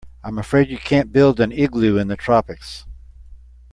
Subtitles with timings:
[0.23, 2.85] I'm afraid you can't build an igloo in the tropics.